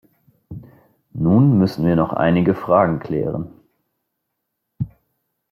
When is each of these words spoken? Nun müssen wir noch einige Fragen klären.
Nun 1.13 1.59
müssen 1.59 1.85
wir 1.85 1.95
noch 1.95 2.11
einige 2.11 2.55
Fragen 2.55 2.97
klären. 2.99 3.53